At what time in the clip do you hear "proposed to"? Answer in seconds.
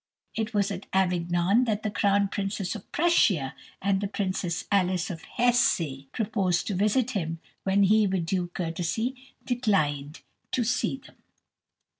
6.11-6.73